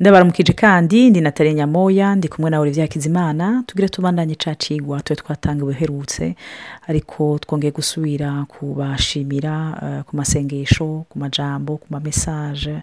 ndabaramukije 0.00 0.52
kandi 0.52 1.10
ndi 1.10 1.20
natali 1.20 1.54
nyamoya 1.54 2.14
ndi 2.14 2.28
kumwe 2.28 2.50
na 2.50 2.60
olivier 2.60 2.84
hakizimana 2.86 3.62
tugire 3.66 3.88
tubandanye 3.88 4.34
cacigwa 4.34 5.00
tube 5.00 5.16
twatanga 5.20 5.62
ubuherutse 5.64 6.34
ariko 6.88 7.38
twongeye 7.38 7.70
gusubira 7.72 8.44
kubashimira 8.48 9.80
eh, 9.82 10.02
ku 10.04 10.16
masengesho 10.16 11.04
ku 11.08 11.18
majambo 11.18 11.76
ku 11.76 11.86
mamesaje 11.90 12.82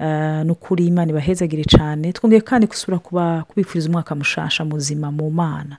uh, 0.00 0.42
n'ukuri 0.44 0.86
imana 0.86 1.10
ibahezagire 1.10 1.64
cyane 1.64 2.12
twongeye 2.12 2.40
kandi 2.40 2.66
gusubira 2.66 2.98
kuba 2.98 3.44
kubifuriza 3.48 3.88
umwaka 3.88 4.14
mushasha 4.14 4.64
muzima 4.64 5.10
mu 5.10 5.30
mana. 5.30 5.76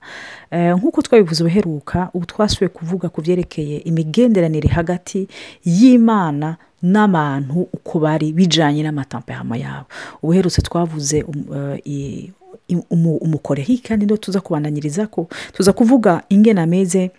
Eh, 0.50 0.74
nk'uko 0.76 1.02
twabivuze 1.02 1.44
ubuheruka 1.44 2.08
ubu 2.14 2.26
twasubiye 2.26 2.68
kuvuga 2.68 3.08
ku 3.08 3.22
byerekeye 3.22 3.78
imigenderanire 3.78 4.68
hagati 4.68 5.28
y'imana 5.64 6.56
n'abantu 6.84 7.64
uko 7.72 7.98
bari 7.98 8.32
bijyanye 8.36 8.82
n'amatamperama 8.84 9.56
yabo. 9.56 9.86
Ubuherutse 10.22 10.60
twavuze 10.62 11.22
um, 11.24 11.44
eh, 11.56 11.80
i- 11.84 12.30
i- 12.68 12.84
umu- 12.90 13.16
umukorehi 13.16 13.78
kandi 13.80 14.04
ndo 14.04 14.16
tuza 14.16 14.40
kubandanyiriza 14.40 15.06
ko 15.08 15.26
tuza 15.52 15.72
kuvuga 15.72 16.22
ingena 16.28 16.62
ameze 16.62 17.10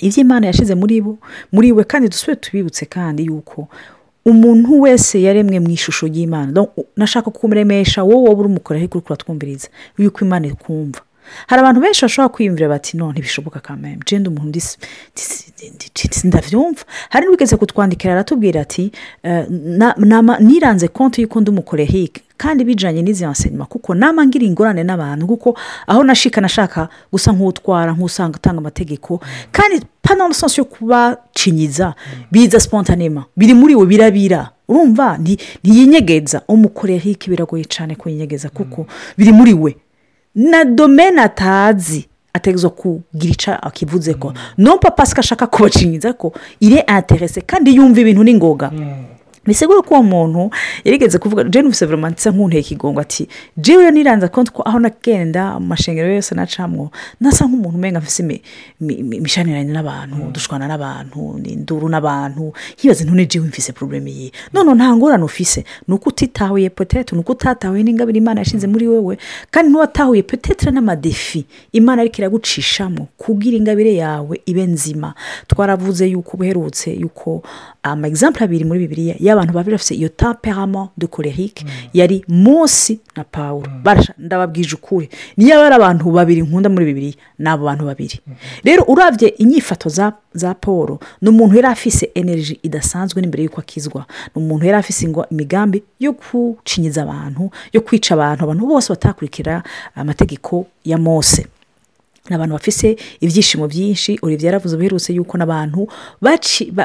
ibyo 0.00 0.20
imana 0.24 0.46
yashyize 0.48 0.74
muri 0.74 1.00
bo 1.00 1.18
muri 1.52 1.72
we 1.72 1.84
kandi 1.84 2.08
dusubire 2.08 2.36
tubibutse 2.40 2.84
kandi 2.88 3.24
yuko 3.28 3.68
umuntu 4.24 4.80
wese 4.80 5.16
yaremwe 5.22 5.60
mu 5.60 5.70
ishusho 5.70 6.06
y'imana. 6.06 6.52
Donc, 6.52 6.68
u- 6.76 6.84
nashaka 6.96 7.30
kumuremesha 7.30 8.04
wowe 8.04 8.16
wowe 8.28 8.34
uri 8.40 8.48
umukorehi 8.48 8.88
kuri 8.88 9.02
kuratwumviriza 9.04 9.68
yuko 9.98 10.24
imana 10.24 10.46
ikumva. 10.46 11.00
Hari 11.46 11.60
abantu 11.60 11.80
benshi 11.80 12.02
bashobora 12.04 12.28
kwiyumvira 12.34 12.68
bati 12.68 12.96
no 12.96 13.12
ntibishoboka 13.12 13.60
kameme 13.60 13.98
jenda 14.06 14.30
umuntu 14.30 14.60
ndabyumva 16.24 16.82
hari 17.10 17.26
n'uwigeze 17.26 17.56
kutwandikira 17.56 18.12
aratubwira 18.12 18.60
ati 18.60 18.92
eh, 19.22 19.44
niranze 20.40 20.88
konti 20.88 21.20
y'uko 21.22 21.40
ndi 21.40 21.50
umukorehike 21.50 22.22
kandi 22.36 22.64
bijyanye 22.64 23.02
n'izi 23.02 23.24
enseignement 23.24 23.68
kuko 23.68 23.94
nama 23.94 24.26
ngira 24.26 24.44
ingorane 24.46 24.82
n'abantu 24.84 25.26
kuko 25.26 25.58
aho 25.86 26.02
nashika 26.04 26.40
nashaka 26.40 26.88
gusa 27.12 27.32
nk'utwara 27.32 27.92
nk'usanga 27.92 28.36
utanga 28.36 28.58
amategeko. 28.58 29.20
Kandi 29.52 29.84
pana 30.02 30.28
mu 30.28 30.34
sensi 30.34 30.60
yo 30.60 30.64
kubacinyiza 30.64 31.94
biza 32.32 32.60
spontanema 32.60 33.24
biri 33.36 33.54
muri 33.54 33.74
we 33.74 33.86
birabira. 33.86 34.50
Urumva? 34.68 35.16
Nti- 35.20 35.38
ntiyinyegeza. 35.64 36.42
Umukorehike 36.48 37.30
biragoye 37.30 37.64
cyane 37.64 37.94
kuyinyegeza 37.94 38.48
kuko 38.48 38.86
biri 39.18 39.32
muri 39.32 39.52
we. 39.54 39.76
Na 40.34 40.64
domene 40.64 41.20
atazi 41.22 42.06
ategerezwa 42.32 42.70
kugira 42.70 43.32
icyo 43.32 43.52
akivuze 43.66 44.14
ko. 44.14 44.32
No 44.58 44.78
papa 44.78 45.02
ashaka 45.02 45.46
kubacinyiza 45.46 46.12
ko 46.12 46.32
ire 46.60 46.84
interese 46.98 47.40
kandi 47.40 47.74
yumva 47.76 48.00
ibintu 48.00 48.22
n'ingoga 48.24 48.70
bisigura 49.46 49.82
ko 49.82 49.94
uwo 49.94 50.02
muntu 50.02 50.50
yarigeze 50.84 51.18
kuvuga 51.18 51.44
veroma 51.86 52.08
ndetse 52.10 52.30
nk'unteye 52.30 52.60
ikigongo 52.60 53.00
ati 53.00 53.28
jewe 53.56 53.90
niranze 53.90 54.28
konti 54.28 54.52
ko 54.52 54.62
aho 54.62 54.78
nagenda 54.78 55.60
mu 55.60 55.66
yose 56.14 56.34
nacamwo 56.34 56.90
nasa 57.20 57.44
nk'umuntu 57.46 57.76
umenga 57.78 58.00
mfise 58.00 58.22
imi- 58.22 58.42
imi- 58.80 58.94
imi- 59.00 59.16
imishaniranye 59.16 59.72
n'abantu 59.72 60.16
dushwana 60.32 60.68
n'abantu 60.68 61.40
induru 61.44 61.88
n'abantu 61.88 62.52
nkibaze 62.76 63.04
ntune 63.04 63.26
jewe 63.26 63.46
mfise 63.48 63.72
probleme 63.72 64.10
yiye 64.10 64.32
none 64.52 64.74
nta 64.74 64.96
ngorane 64.96 65.24
ufise 65.24 65.64
ni 65.88 65.94
uko 65.94 66.08
utitahuye 66.08 66.70
petete 66.70 67.14
ni 67.16 67.20
uko 67.20 67.32
utatahuye 67.32 67.82
n'ingabire 67.82 68.18
imana 68.18 68.40
yashize 68.40 68.66
muri 68.66 68.88
wewe 68.88 69.18
kandi 69.50 69.70
ntiwatahuye 69.70 70.22
petete 70.22 70.70
n'amadefi 70.70 71.46
imana 71.72 72.02
ariko 72.02 72.16
iragucishamo 72.18 73.08
kugira 73.16 73.56
ingabire 73.56 73.94
yawe 73.94 74.40
ibe 74.46 74.66
nzima. 74.66 75.14
Twaravuze 75.46 76.06
yuko 76.06 76.30
ubuherutse 76.36 76.92
yuko 76.94 77.42
ama 77.82 78.08
exemple 78.08 78.44
abiri 78.44 78.64
muri 78.64 78.80
bibiliya 79.30 79.36
y'abantu 79.36 79.52
babiri 79.54 79.74
bafite 79.76 79.94
iyo 79.94 80.08
temperament 80.08 80.90
de 80.98 81.06
colérique 81.06 81.64
yari 81.94 82.24
munsi 82.28 83.00
na 83.16 83.24
paul 83.24 83.62
barasha 83.82 84.14
ndababwije 84.18 84.74
ukuri. 84.74 85.08
Niyo 85.36 85.62
ari 85.62 85.74
abantu 85.74 86.10
babiri 86.12 86.42
nkunda 86.42 86.68
muri 86.68 86.84
bibiliya 86.84 87.14
ni 87.38 87.48
abo 87.48 87.64
bantu 87.64 87.84
babiri. 87.86 88.20
Rero 88.64 88.84
urabye 88.88 89.28
inyifato 89.38 89.88
za 90.34 90.54
paul 90.54 90.98
ni 91.22 91.28
umuntu 91.28 91.56
yari 91.56 91.66
afise 91.68 92.10
energy 92.14 92.58
idasanzwe 92.62 93.20
n'imbere 93.20 93.42
y'uko 93.44 93.60
akizwa. 93.60 94.06
Ni 94.34 94.42
umuntu 94.42 94.66
yari 94.66 94.78
afise 94.78 95.06
imigambi 95.30 95.82
yo 96.00 96.12
gucinyiza 96.12 97.02
abantu 97.02 97.50
yo 97.72 97.80
kwica 97.80 98.10
abantu 98.14 98.44
abantu 98.44 98.66
bose 98.66 98.88
batakurikira 98.92 99.62
amategeko 99.94 100.66
ya 100.84 100.98
mose. 100.98 101.46
Ni 102.28 102.36
abantu 102.36 102.52
bafise 102.54 102.96
ibyishimo 103.20 103.68
byinshi 103.68 104.18
olivier 104.22 104.46
yaravuze 104.52 104.74
ubuherutse 104.76 105.12
yuko 105.12 105.38
n'abantu 105.38 105.88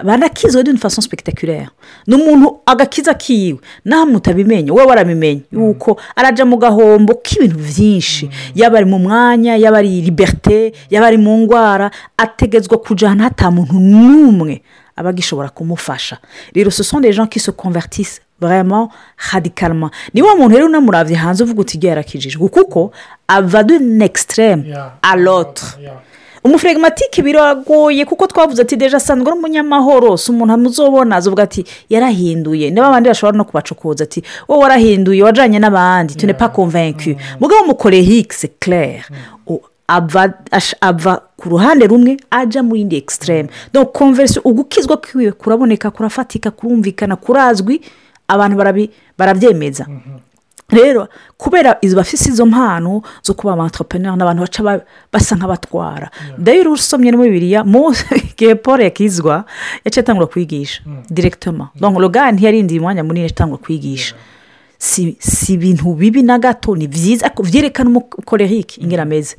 banakizwe 0.03 0.63
d'une 0.63 0.77
façon 0.77 1.01
spectaculaire. 1.01 1.69
Ni 2.07 2.15
umuntu 2.15 2.59
agakiza 2.65 3.13
kiwe. 3.13 3.59
Naho 3.85 4.05
mutabimenye 4.05 4.71
wowe 4.71 4.85
warabimenye 4.85 5.41
yuko 5.51 5.99
araja 6.15 6.45
mu 6.45 6.57
gahombo 6.57 7.13
k'ibintu 7.23 7.57
byinshi 7.57 8.29
yaba 8.55 8.77
ari 8.77 8.85
mu 8.85 8.99
mwanya 8.99 9.55
yaba 9.57 9.77
ari 9.77 10.01
liberite 10.01 10.73
yaba 10.89 11.07
ari 11.07 11.17
mu 11.17 11.37
ndwara 11.37 11.91
ategetswe 12.17 12.77
kujyana 12.77 13.23
hata 13.23 13.51
muntu 13.51 13.73
n'umwe 13.79 14.61
aba 14.95 15.09
agishobora 15.09 15.49
kumufasha. 15.49 16.17
Rero 16.55 16.71
ce 16.71 16.83
sont 16.83 17.01
des 17.01 17.11
gens 17.11 17.27
qui 17.27 17.39
se 17.39 17.51
convertissent 17.51 18.21
vraiment 18.41 18.89
radicalement. 19.31 19.91
Ni 20.13 20.21
wa 20.21 20.35
muntu 20.35 20.55
rero 20.55 20.65
unamuravye 20.65 21.15
hanze 21.15 21.43
uvuga 21.43 21.61
uti 21.61 21.77
igihe 21.77 21.89
yarakijijwe 21.89 22.47
kuko 22.49 22.91
ava 23.27 23.63
d'une 23.63 24.05
extrême 24.05 24.63
Yeah. 24.67 24.91
à 25.01 25.15
l'autre. 25.15 25.77
Yeah. 25.81 25.93
umufregimatike 26.43 27.21
biragoye 27.21 28.05
kuko 28.05 28.27
twavuze 28.27 28.61
ati 28.61 28.75
deje 28.75 28.95
asanzwe 28.95 29.27
ari 29.31 29.37
umunyamahoro 29.39 30.17
si 30.17 30.31
umuntu 30.31 30.53
amuzobona 30.53 31.15
azuvuga 31.15 31.43
ati 31.43 31.65
yarahinduye. 31.89 32.69
Niba 32.69 32.87
abandi 32.87 33.09
bashobora 33.09 33.37
no 33.37 33.45
kubacokoza 33.45 34.03
ati 34.03 34.23
wowe 34.47 34.61
warahinduye 34.61 35.23
wajyanye 35.23 35.59
n'abandi. 35.59 36.15
Tu 36.15 36.25
n'es 36.27 36.37
pas 36.37 36.49
convaincu. 36.49 37.15
Mugabo 37.39 37.63
umukoreye 37.63 38.01
higise 38.03 38.47
claire 38.59 39.03
O- 39.47 39.61
ava 39.87 41.21
ku 41.37 41.49
ruhande 41.49 41.87
rumwe 41.87 42.17
ajya 42.31 42.63
mu 42.63 42.75
yindi 42.75 42.95
extreme 42.97 43.49
donc 43.73 43.91
conversion 43.91 44.41
ugukizwa 44.45 44.97
kwiwe 44.97 45.31
kuraboneka 45.31 45.91
kurafatika 45.91 46.51
kurumvikana 46.51 47.15
kurazwi 47.15 47.81
abantu 48.27 48.55
barabyemeza. 49.17 49.85
Rero 50.69 51.07
kubera 51.37 51.77
izo 51.81 51.95
bafise 51.95 52.29
izo 52.29 52.45
mpano 52.45 53.01
zo 53.23 53.33
kuba 53.33 53.53
abantropeneur 53.53 54.17
n'abantu 54.17 54.41
baca 54.41 54.63
ba- 54.63 54.85
basa 55.13 55.35
nk'abatwara. 55.35 56.09
Rero 56.43 56.71
usomye 56.73 57.11
no 57.11 57.17
bibiriya 57.21 57.63
mu 57.63 57.93
gihe 58.37 58.55
paul 58.55 58.81
yakizwa 58.81 59.45
yaciye 59.85 60.01
atangura 60.01 60.25
kwigisha 60.27 60.81
directement. 61.09 61.69
Donc 61.79 61.99
loga 61.99 62.31
ntiyarindiye 62.31 62.79
umwanya 62.79 63.03
munini 63.03 63.27
atangura 63.29 63.61
kwigisha. 63.61 64.15
Si 64.77 65.53
ibintu 65.53 65.93
bibi 65.93 66.21
na 66.23 66.39
gato 66.39 66.75
ni 66.75 66.87
byiza 66.87 67.29
byerekana 67.43 67.89
umukorerike 67.89 68.81
ingera 68.81 69.03
ameze 69.03 69.37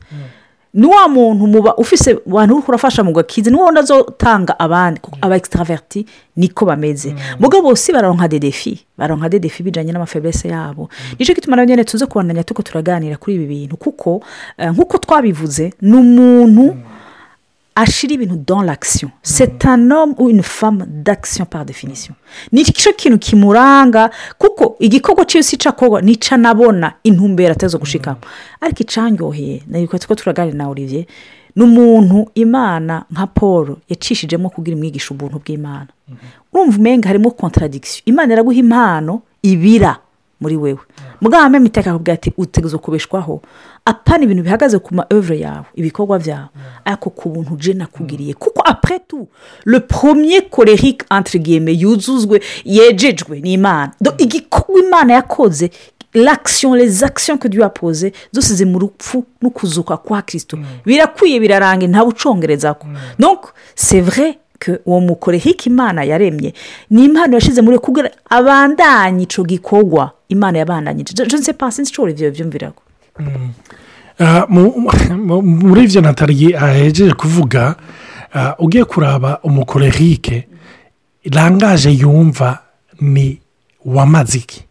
ni 0.76 0.86
wa 0.86 1.08
muntu 1.08 1.46
muba 1.46 1.74
ufise 1.76 2.18
abantu 2.26 2.54
uri 2.54 2.62
kurafasha 2.62 3.04
mu 3.04 3.12
gakizi 3.12 3.50
ni 3.50 3.56
wundi 3.56 3.80
azotanga 3.80 4.58
abandi 4.58 5.00
aba 5.20 5.36
extraverti 5.36 6.06
niko 6.36 6.66
bameze. 6.66 7.14
Mugabo 7.40 7.76
si 7.76 7.92
baronka 7.92 8.28
de 8.28 8.38
defi 8.38 8.84
baronka 8.98 9.28
de 9.28 9.38
defi 9.38 9.62
bijyanye 9.62 9.92
n'amafebese 9.92 10.48
yabo. 10.48 10.88
Nicyo 11.18 11.34
gituma 11.34 11.56
nawe 11.56 11.66
nyine 11.66 11.84
tuze 11.84 12.06
kubandanya 12.06 12.44
tuko 12.44 12.62
turaganira 12.62 13.16
kuri 13.16 13.36
ibi 13.36 13.46
bintu 13.46 13.76
kuko 13.76 14.22
eh, 14.58 14.70
nk'uko 14.70 14.98
twabivuze 14.98 15.72
ni 15.80 15.96
umuntu 15.96 16.76
ashira 17.76 18.14
ibintu 18.14 18.36
dans 18.46 18.62
l'action. 18.62 19.10
C'est 19.22 19.64
un 19.66 19.90
homme 19.90 20.14
ou 20.18 20.28
une 20.30 20.42
femme 20.42 20.84
d'action 20.88 21.44
par 21.44 21.64
définition. 21.64 22.14
Ni 22.52 22.64
cyo 22.64 22.92
kintu 22.96 23.18
kimuranga 23.18 24.10
kuko 24.38 24.76
igikorwa 24.80 25.24
cyose 25.24 25.56
cyakorwa 25.56 26.00
nica 26.02 26.32
anabona 26.34 26.94
intumbero 27.04 27.52
atazo 27.52 27.78
gushikamo. 27.78 28.20
Ariko 28.60 28.80
icyanyoheye 28.82 29.62
na 29.68 29.78
yo 29.78 29.86
ko 29.88 30.14
turaganira 30.14 30.56
na 30.56 30.68
olivier 30.68 31.04
ni 31.56 31.62
umuntu 31.62 32.28
imana 32.34 33.04
nka 33.12 33.26
paul 33.26 33.76
yacishijemo 33.88 34.50
kugira 34.50 34.76
imwigisha 34.76 35.14
ubuntu 35.14 35.38
bw'imana. 35.38 35.88
Urumva 36.52 36.78
umenga 36.78 37.08
harimo 37.08 37.30
contradiction. 37.30 38.02
Imana 38.06 38.32
iraguha 38.32 38.56
impano 38.56 39.22
ibira 39.42 39.98
muri 40.40 40.56
wewe. 40.56 40.78
Iteka 41.64 41.90
akakubwira 41.90 42.14
ati 42.14 42.32
utegereza 42.36 42.78
kubeshwaho. 42.78 43.42
Apana 43.86 44.24
ibintu 44.24 44.42
bihagaze 44.42 44.78
ku 44.78 44.94
ma 44.94 45.06
yawe 45.40 45.64
ibikorwa 45.74 46.18
byawe. 46.18 46.48
Ariko 46.84 47.10
ku 47.10 47.28
buntu 47.30 47.54
uje 47.54 47.72
nakugiriye. 47.74 48.34
Kuko 48.34 48.62
tout 49.08 49.28
le 49.64 49.80
premier 49.80 50.42
entre 51.10 51.38
guillemets 51.38 51.74
yuzuzwe 51.80 52.40
yejejwe 52.64 53.40
ni 53.40 53.52
imana 53.52 53.92
Donc, 54.00 54.20
igikorwa 54.20 54.80
imana 54.82 55.12
yakoze 55.14 55.70
l'action 56.14 56.74
les 56.74 57.04
actions 57.04 57.36
que 57.38 57.48
dieu 57.48 57.62
a 57.62 57.68
posé 57.70 58.12
zose 58.32 58.54
ziri 58.54 58.70
mu 58.70 58.78
rupfu 58.78 59.24
no 59.42 59.50
kuzuka 59.50 59.96
kwa 59.96 60.22
kirisito 60.22 60.58
birakwiye 60.86 61.40
biraranga 61.40 61.86
ntawe 61.86 62.08
ucongereza 62.08 62.74
ko 62.74 62.86
donc 63.18 63.40
c'est 63.74 64.00
vrai 64.00 64.38
que 64.58 64.80
uwo 64.86 65.00
mukorehike 65.00 65.66
imana 65.70 66.04
yaremye. 66.04 66.54
Ni 66.90 67.04
impano 67.04 67.34
yashyize 67.34 67.60
muri 67.62 67.76
we 67.76 67.80
kugira 67.82 68.10
abandanye 68.30 69.22
icyo 69.22 69.44
gikorwa 69.44 70.10
imana 70.28 70.58
yabandanyije. 70.58 71.12
Je 71.14 71.36
ne 71.36 71.42
sais 71.42 71.52
pas 71.56 71.70
sinzi 71.70 71.90
icyo 71.92 72.08
ibyo 72.08 72.30
byumvira 72.30 72.70
ko 72.70 72.80
mu- 72.80 72.82
mu- 72.82 72.85
muri 75.42 75.84
ibyo 75.84 76.00
natali 76.00 76.54
ahejeje 76.56 77.12
kuvuga 77.14 77.74
ah, 78.34 78.54
ugiye 78.58 78.84
kuraba 78.84 79.40
umukorerike 79.42 80.48
rangaje 81.32 81.90
yumva 81.90 82.58
ni 83.00 83.38
wamaze 83.84 84.38
iki 84.38 84.64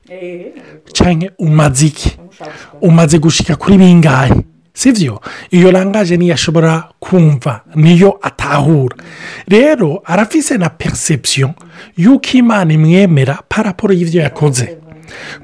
cyangwa 0.93 1.29
umaze 1.39 1.85
iki 1.85 2.17
umaze 2.81 3.19
gushyika 3.19 3.55
kuri 3.55 3.77
bingahe? 3.77 4.33
Si 4.73 4.91
byo 4.91 5.21
iyo 5.51 5.71
rangaje 5.71 6.17
niyo 6.17 6.33
ashobora 6.33 6.83
kumva 6.99 7.61
niyo 7.75 8.19
atahura. 8.21 8.95
Rero 9.47 10.01
arafise 10.05 10.57
na 10.57 10.69
perception 10.69 11.53
y'uko 11.97 12.27
imana 12.37 12.73
imwemera 12.73 13.39
paraporo 13.49 13.93
y'ibyo 13.93 14.21
yakoze. 14.21 14.77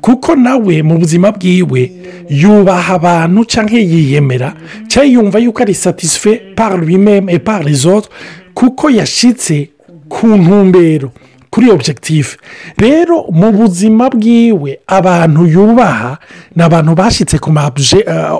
Kuko 0.01 0.35
nawe 0.35 0.83
mu 0.83 0.97
buzima 0.97 1.31
bwiwe 1.31 1.91
yubaha 2.29 2.93
abantu 2.93 3.45
cyangwa 3.45 3.79
yiyemera. 3.79 4.53
Cyangwa 4.87 5.11
yumva 5.11 5.39
yuko 5.39 5.61
ari 5.61 5.73
satisfe 5.73 6.55
par 6.55 6.77
lui-même 6.77 7.29
et 7.29 7.39
par 7.39 7.63
les 7.63 7.85
autres 7.85 8.09
kuko 8.53 8.89
yashyitse 8.89 9.69
ku 10.09 10.27
ntumbero 10.27 11.11
kuri 11.51 11.69
objectif. 11.71 12.37
Rero 12.77 13.25
mu 13.31 13.51
buzima 13.51 14.09
bwiwe 14.09 14.79
abantu 14.87 15.45
yubaha 15.45 16.17
ni 16.55 16.63
abantu 16.63 16.95
bashyitse 16.95 17.39
ku 17.39 17.51
ma 17.51 17.71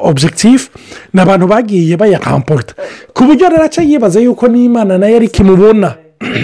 objectif 0.02 0.70
ni 1.14 1.22
abantu 1.22 1.48
bagiye 1.48 1.98
bayakamporota 1.98 2.74
ku 3.14 3.24
buryo 3.24 3.50
rero 3.50 3.64
aca 3.64 3.82
yibaza 3.82 4.20
yuko 4.20 4.48
n'imana 4.48 4.98
na 4.98 5.08
yo 5.08 5.16
ari 5.16 5.28
kimubona 5.28 5.96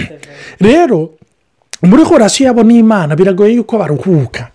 rero 0.60 1.18
muri 1.82 2.02
horasiyo 2.04 2.46
yabo 2.46 2.62
n'imana 2.62 3.16
biragoye 3.16 3.54
yuko 3.54 3.78
baruhuka. 3.78 4.48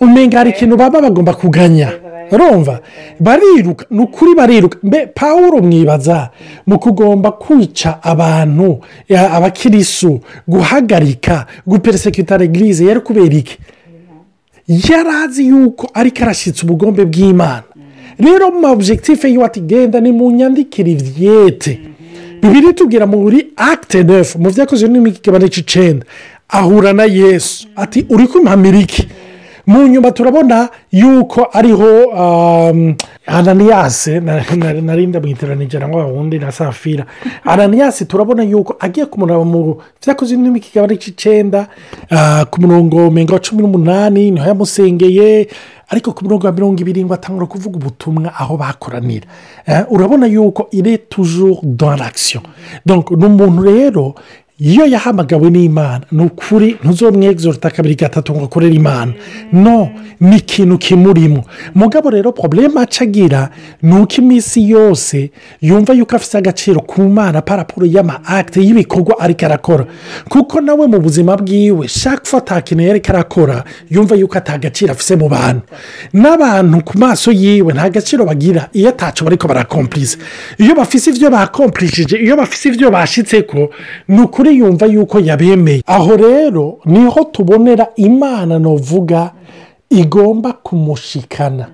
Umenya 0.00 0.38
hari 0.38 0.50
ikintu 0.50 0.76
baba 0.76 1.00
bagomba 1.00 1.34
kuganya. 1.34 1.92
Urumva? 2.32 2.80
Bariruka. 3.20 3.86
Ni 3.90 4.00
ukuri 4.00 4.34
bariruka. 4.34 4.78
Mbe 4.82 5.06
paul 5.06 5.62
mwibaza 5.62 6.30
mu 6.66 6.78
kugomba 6.78 7.32
kwica 7.32 7.98
abantu 8.02 8.80
abakirisu 9.32 10.20
guhagarika 10.48 11.46
guperesekita 11.66 12.36
regirize 12.36 12.84
yari 12.86 13.00
kubera 13.00 13.34
iki? 13.34 13.58
Yari 14.68 15.10
azi 15.24 15.46
yuko 15.48 15.90
ariko 15.94 16.22
arashyitse 16.22 16.64
ubugombe 16.64 17.04
bw'imana. 17.04 17.62
Rero 18.18 18.50
mu 18.50 18.66
objectif 18.72 19.24
yiwe 19.24 19.44
ati 19.44 19.60
genda 19.60 20.00
ni 20.00 20.12
mu 20.12 20.30
nyandikire 20.30 20.90
ibyete 20.92 21.80
bibiri 22.42 22.72
tubwira 22.74 23.06
muri 23.06 23.46
akite 23.56 24.02
nefu 24.02 24.38
mu 24.38 24.50
byakozwe 24.50 24.88
n'imigabane 24.88 25.48
cy'icyenda 25.48 26.06
ahura 26.48 26.92
na 26.92 27.04
yesu. 27.04 27.66
Ati 27.76 28.06
uri 28.08 28.26
kumpamira 28.28 28.78
iki 28.78 29.08
mu 29.66 29.86
nyuma 29.86 30.10
turabona 30.10 30.68
yuko 30.92 31.48
ariho 31.52 32.12
ananiyase 33.26 34.20
narinda 34.20 35.20
mu 35.20 35.26
iteraniro 35.26 35.70
cyangwa 35.70 36.06
wundi 36.06 36.38
na 36.38 36.52
safira. 36.52 37.06
Ananiyase 37.44 38.04
turabona 38.04 38.42
yuko 38.42 38.76
agiye 38.80 39.06
kumuraba 39.06 39.44
mu 39.44 39.78
byakozwe 40.02 40.36
n'imigabane 40.36 40.96
cy'icyenda 40.98 41.68
ku 42.50 42.60
murongo 42.60 42.96
wa 43.08 43.38
cumi 43.40 43.62
n'umunani 43.62 44.30
ni 44.30 44.40
ho 44.40 44.46
yamusengeye 44.46 45.48
ariko 45.88 46.12
ku 46.12 46.24
murongo 46.24 46.46
wa 46.46 46.52
mirongo 46.52 46.80
ibiri 46.80 47.04
ngo 47.04 47.14
atangura 47.14 47.46
kuvuga 47.46 47.76
ubutumwa 47.76 48.32
aho 48.34 48.56
bakoranira. 48.56 49.26
Urabona 49.90 50.26
yuko 50.26 50.68
ire 50.72 50.98
tujuru 50.98 51.58
l'action. 51.98 52.42
Ni 52.86 52.92
umuntu 52.94 53.62
rero 53.62 54.14
iyo 54.60 54.86
yahamagawe 54.86 55.50
n'imana 55.50 56.00
ni 56.12 56.22
ukuri 56.24 56.76
ntuzomwegizorota 56.84 57.70
kabiri 57.70 57.94
gatatu 57.94 58.34
ngo 58.34 58.44
akorere 58.44 58.74
imana. 58.74 59.12
No 59.52 59.90
ni 60.20 60.36
ikintu 60.36 60.78
kimurimo 60.78 61.44
mugabo 61.74 62.10
rero 62.10 62.32
porobuleme 62.32 62.80
acagira 62.80 63.50
ni 63.82 63.94
uko 64.00 64.14
iminsi 64.18 64.70
yose 64.70 65.30
yumva 65.60 65.92
yuko 65.92 66.16
afite 66.16 66.38
agaciro 66.38 66.80
ku 66.80 67.02
mana 67.02 67.42
parapuro 67.42 67.86
y'ama 67.86 68.20
akite 68.24 68.60
y'ibikorwa 68.62 69.18
ariko 69.20 69.46
arakora. 69.46 69.86
Kuko 70.28 70.60
nawe 70.60 70.86
mu 70.86 71.00
buzima 71.00 71.36
bwiwe 71.36 71.88
shaka 71.88 72.22
ufata 72.22 72.58
ikintu 72.58 72.90
ariko 72.90 73.08
arakora 73.12 73.64
yumva 73.90 74.14
yuko 74.14 74.38
atagaciro 74.38 74.92
afite 74.92 75.16
mu 75.16 75.28
bantu. 75.28 75.62
N'abantu 76.12 76.84
ku 76.84 76.98
maso 76.98 77.32
yiwe 77.32 77.72
nta 77.72 77.90
gaciro 77.90 78.24
bagira 78.24 78.68
iyo 78.72 78.88
atacu 78.88 79.24
bariko 79.24 79.48
barakompuriza 79.48 80.16
iyo 80.58 80.74
bafite 80.74 81.10
ibyo 81.10 81.30
bakompurishije 81.30 82.16
iyo 82.16 82.36
bafite 82.36 82.68
ibyo 82.68 82.90
bashyitse 82.90 83.42
ko 83.42 83.70
ni 84.08 84.20
ukuri 84.42 84.58
yumva 84.58 84.86
yuko 84.86 85.20
yabemeye. 85.20 85.82
Aho 85.86 86.16
rero 86.16 86.78
ni 86.84 87.04
ho 87.06 87.24
tubonera 87.24 87.86
imana 87.96 88.58
novuga 88.58 89.32
igomba 89.90 90.52
kumushikana. 90.52 91.68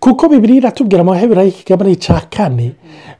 Kuko 0.00 0.28
bibiri 0.28 0.56
iratubwira 0.56 1.00
amahebera 1.00 1.42
y'ikigabane 1.42 1.94
cya 1.96 2.20
kane 2.30 2.72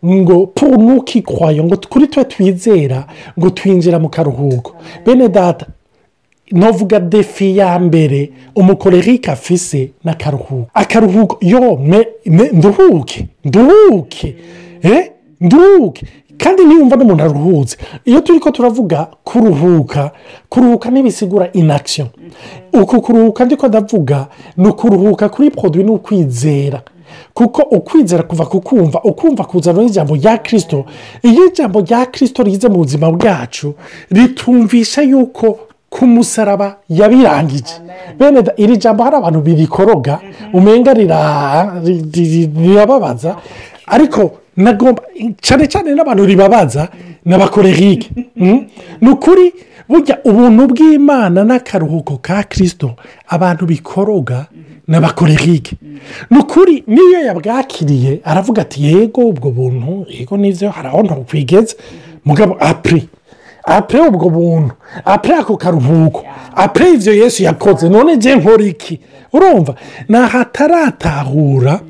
ngo 0.04 0.52
ntukikwayo 0.76 1.64
ngo 1.64 1.76
kuri 1.90 2.06
twe 2.06 2.24
twizera 2.24 3.06
ngo 3.38 3.50
twinjira 3.50 3.98
mu 3.98 4.08
karuhuko. 4.08 4.74
Bene 5.06 5.28
data 5.28 5.66
novuga 6.52 7.00
defi 7.00 7.56
ya 7.56 7.78
mbere 7.78 8.30
umukorerike 8.56 9.30
afise 9.30 9.90
ni 10.04 10.10
akaruhuko 10.74 11.38
yo 11.40 11.78
nduhuke 12.52 13.28
nduhuke 13.44 14.36
nduhuke. 15.40 16.06
Kandi 16.38 16.64
niyumva 16.64 16.96
n'umuntu 16.96 17.24
aruhutse 17.24 17.76
iyo 18.04 18.20
turi 18.20 18.40
ko 18.40 18.50
turavuga 18.50 19.06
kuruhuka 19.24 20.10
kuruhuka 20.48 20.90
ntibisigura 20.90 21.52
inakisiyo 21.52 22.06
uku 22.72 23.00
kuruhuka 23.02 23.44
ndiko 23.44 23.68
ndavuga 23.68 24.26
ni 24.56 24.68
ukuruhuka 24.68 25.28
kuri 25.28 25.50
poroduwi 25.50 25.84
n'ukwizera 25.84 26.82
kuko 27.34 27.62
ukwizera 27.62 28.22
kuva 28.22 28.46
ku 28.46 28.60
kumva 28.60 29.00
ukumva 29.04 29.44
kuzana 29.44 29.82
n'ijambo 29.82 30.14
rya 30.16 30.38
kirisito 30.38 30.84
iyo 31.22 31.46
ijambo 31.46 31.80
rya 31.80 32.06
kirisito 32.06 32.42
rize 32.42 32.68
mu 32.68 32.76
buzima 32.78 33.10
bwacu 33.12 33.74
ritumvisha 34.10 35.02
yuko 35.02 35.58
ku 35.92 36.06
musaraba 36.06 36.76
yabirangije. 36.88 37.74
Bene 38.18 38.40
iri 38.56 38.76
jambo 38.76 39.04
hari 39.04 39.16
abantu 39.16 39.40
birikoroga 39.40 40.20
umenga 40.52 40.94
rirababaza. 42.54 43.36
Ariko 43.86 44.30
nagomba 44.56 45.02
cyane 45.40 45.66
cyane 45.66 45.94
n'abantu 45.94 46.24
ribabaza 46.26 46.88
n'abakorerike 47.24 48.10
ni 49.00 49.08
ukuri 49.10 49.52
burya 49.88 50.18
ubuntu 50.24 50.62
bw'imana 50.72 51.44
n'akaruhuko 51.44 52.16
ka 52.22 52.42
kirisito 52.42 52.96
abantu 53.28 53.66
bikoroga 53.66 54.46
n'abakorerike 54.88 55.76
ni 56.30 56.38
ukuri 56.38 56.84
niyo 56.86 57.20
yabwakiriye 57.26 58.20
aravuga 58.24 58.62
ati 58.62 58.84
yego 58.84 59.20
ubwo 59.28 59.50
buntu 59.50 60.06
yego 60.10 60.36
ni 60.36 60.52
byo 60.52 60.70
hari 60.70 60.88
aho 60.88 61.02
ntukwigeze 61.02 61.76
mugabo 62.24 62.56
apure 62.60 63.04
apure 63.64 64.02
ubwo 64.08 64.28
buntu 64.30 64.74
apure 65.04 65.34
ako 65.36 65.56
karuhuko 65.56 66.24
apure 66.56 66.92
ibyo 66.94 67.12
yesu 67.14 67.42
yakoze 67.42 67.88
none 67.88 68.16
njye 68.16 68.36
nkora 68.36 68.64
iki? 68.64 69.00
Urumva 69.32 69.74
ni 70.08 70.16
ahataratahura 70.16 71.80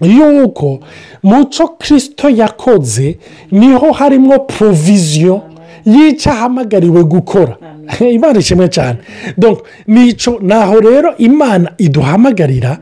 yuko 0.00 0.80
muco 1.22 1.68
kirisito 1.68 2.28
yakoze 2.28 3.18
ni 3.50 3.72
ho 3.72 3.92
harimo 3.92 4.38
poroviziyo 4.38 5.42
y'icyo 5.84 6.32
ahamagariwe 6.32 7.04
gukora 7.04 7.56
imana 8.16 8.38
ishimwe 8.38 8.68
cyane. 8.68 8.98
Nicyo 9.86 10.38
naho 10.42 10.80
rero 10.80 11.16
imana 11.18 11.72
iduhamagarira 11.78 12.78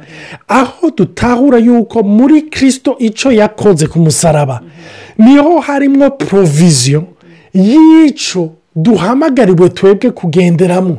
aho 0.48 0.90
dutahura 0.90 1.58
yuko 1.58 2.02
muri 2.02 2.42
kirisito 2.42 2.96
icyo 2.98 3.32
yakoze 3.32 3.86
ku 3.86 3.98
musaraba. 3.98 4.60
Niho 5.18 5.58
harimo 5.60 6.10
poroviziyo 6.10 7.04
y'icyo 7.54 8.50
duhamagariwe 8.76 9.68
twebwe 9.68 10.10
kugenderamo 10.10 10.98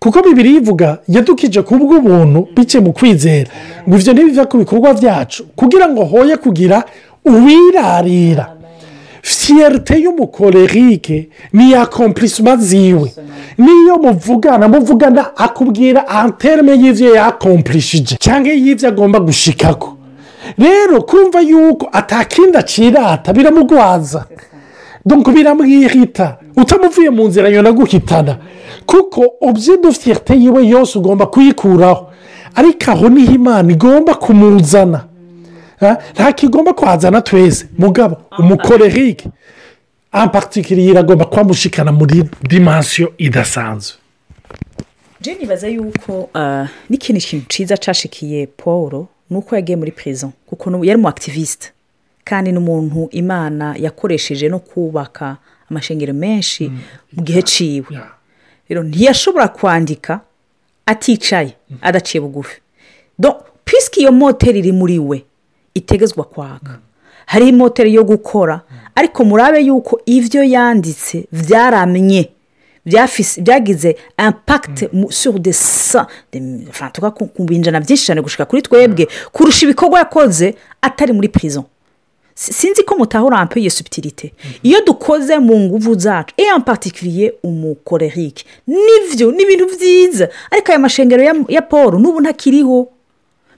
kuko 0.00 0.22
bibiri 0.22 0.54
ivuga 0.56 0.98
yadukije 1.08 1.62
ku 1.62 1.74
bw'ubuntu 1.76 2.48
bike 2.56 2.80
mu 2.80 2.92
kwizera. 2.92 3.50
Ngo 3.88 3.96
ibyo 3.96 4.12
ntibive 4.12 4.44
ku 4.48 4.56
bikorwa 4.58 4.94
byacu 4.96 5.44
kugira 5.56 5.88
ngo 5.88 6.04
hoye 6.04 6.36
kugira 6.36 6.82
uwirarira. 7.24 8.46
Fiyerite 9.22 9.94
y'umukorerike 10.04 11.28
ni 11.52 11.68
iya 11.68 11.86
kompurisima 11.86 12.56
ziwe. 12.56 13.12
Niyo 13.58 13.96
muvugana 14.02 14.68
muvugana 14.68 15.36
akubwira 15.36 16.08
anterime 16.08 16.72
y'ibyo 16.82 17.14
yakompurishije 17.14 18.16
cyangwa 18.16 18.52
y'ibyo 18.52 18.88
agomba 18.88 19.20
gushikako. 19.20 19.96
Rero 20.58 21.02
kumva 21.04 21.40
yuko 21.40 21.88
atakindi 21.92 22.56
acirata 22.58 23.32
biramugwaza 23.32 24.24
biramwihita 25.34 26.36
utamuvuye 26.56 27.10
mu 27.10 27.28
nzira 27.28 27.48
yona 27.48 27.72
guhitana 27.72 28.38
kuko 28.86 29.20
ubyidu 29.40 29.92
fiyerite 29.92 30.34
yiwe 30.34 30.66
yose 30.68 30.98
ugomba 30.98 31.26
kuyikuraho. 31.26 32.10
Ariko 32.54 32.90
aho 32.90 33.08
ni 33.08 33.26
ho 33.26 33.32
imana 33.32 33.72
igomba 33.72 34.14
kumuzana. 34.14 35.04
Nta 36.14 36.32
kigomba 36.32 36.72
kuhazana 36.72 37.20
twese. 37.22 37.66
Mugabo 37.78 38.16
umukorerike 38.38 39.28
ampatikiriye 40.12 40.90
iragomba 40.90 41.24
kubamushikana 41.24 41.92
muri 41.92 42.24
dimansiyo 42.48 43.12
idasanzwe. 43.18 43.96
Jeni 45.20 45.38
nibaza 45.40 45.68
yuko 45.68 46.28
n'ikindi 46.90 47.20
kintu 47.20 47.46
cyiza 47.48 47.76
cashikiye 47.76 48.46
paul 48.46 49.06
ni 49.30 49.36
uko 49.36 49.54
yagiye 49.56 49.76
muri 49.76 49.92
perezida 49.92 50.32
kuko 50.46 50.70
yari 50.84 50.98
umu 50.98 51.08
akitiviste 51.08 51.70
kandi 52.24 52.52
n'umuntu 52.52 53.08
imana 53.12 53.74
yakoresheje 53.78 54.48
no 54.48 54.58
kubaka 54.58 55.36
amashengero 55.70 56.12
menshi 56.14 56.70
mu 57.12 57.22
gihe 57.22 57.42
ciwe. 57.42 57.98
Rero 58.68 58.82
ntiyashobora 58.82 59.48
kwandika 59.48 60.20
aticaye 60.86 61.54
adaciye 61.82 62.20
bugufi. 62.20 62.60
Pisike 63.64 64.00
iyo 64.00 64.12
moteri 64.12 64.58
iri 64.58 64.72
muri 64.72 64.98
we 64.98 65.24
itegezwa 65.74 66.24
kwaka. 66.24 66.78
Hari 67.26 67.52
moteri 67.52 67.94
yo 67.94 68.04
gukora 68.04 68.60
ariko 68.94 69.24
murabe 69.24 69.60
yuko 69.62 70.00
ibyo 70.06 70.42
yanditse 70.44 71.26
byaramye 71.32 72.30
byagize 73.38 73.96
impakite 74.18 74.90
sur 75.10 75.38
de 75.38 75.52
sa 75.52 76.06
ku 77.34 77.44
binjana 77.44 77.80
byinshi 77.80 78.06
cyane 78.06 78.20
gushika 78.22 78.44
kuri 78.48 78.62
twebwe 78.62 79.06
kurusha 79.32 79.66
ibikorwa 79.66 79.98
yakoze 79.98 80.54
atari 80.82 81.12
muri 81.12 81.28
pirizo 81.28 81.64
sinzi 82.34 82.82
ko 82.82 82.96
mutahura 82.96 83.38
ampe 83.38 83.60
iyo 83.60 83.70
subitirite 83.70 84.32
iyo 84.62 84.80
dukoze 84.86 85.38
mu 85.38 85.60
nguvu 85.60 85.94
zacu 85.98 86.34
iyo 86.36 86.58
mpatikiriye 86.58 87.34
umukorerike 87.42 88.44
ni 88.66 88.96
byo 89.16 89.32
ni 89.32 89.42
ibintu 89.42 89.66
byiza 89.76 90.28
ariko 90.50 90.68
aya 90.72 90.78
mashengero 90.78 91.22
ya 91.48 91.62
paul 91.62 92.00
n'ubu 92.00 92.20
ntakiriho. 92.20 92.88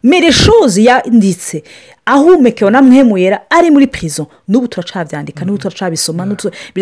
Mereshozi 0.05 0.85
yanditse. 0.85 1.63
Ahumekewe 2.07 2.71
na 2.71 2.83
mwemuyera 2.83 3.41
ari 3.51 3.71
muri 3.71 3.87
pirizo 3.87 4.27
n'ubu 4.49 4.69
turacabyandika 4.69 5.45
n'ubu 5.45 5.59
turacabisoma 5.59 6.37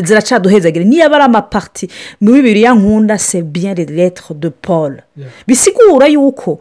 ziracaduhezagire 0.04 0.84
niyo 0.84 1.04
aba 1.06 1.16
ari 1.16 1.24
amapati 1.24 1.88
muri 2.20 2.40
bibiriya 2.42 2.74
nkunda 2.74 3.18
se 3.18 3.42
bien 3.42 3.74
de 3.74 3.84
lettre 3.84 4.34
de 4.34 4.48
paul. 4.50 4.96
Bisigura 5.46 6.06
yuko 6.08 6.58